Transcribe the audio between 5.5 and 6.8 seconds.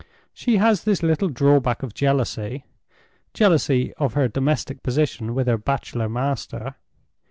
bachelor master.